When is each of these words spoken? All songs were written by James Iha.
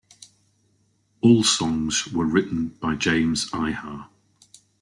All 1.21 1.43
songs 1.43 2.07
were 2.11 2.25
written 2.25 2.69
by 2.81 2.95
James 2.95 3.51
Iha. 3.51 4.09